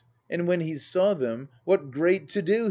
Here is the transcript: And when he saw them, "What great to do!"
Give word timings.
And 0.31 0.47
when 0.47 0.61
he 0.61 0.79
saw 0.79 1.13
them, 1.13 1.49
"What 1.63 1.91
great 1.91 2.29
to 2.29 2.41
do!" 2.41 2.59